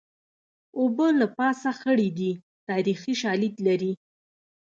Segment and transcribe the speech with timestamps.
[0.79, 2.31] اوبه له پاسه خړې دي
[2.69, 3.93] تاریخي شالید لري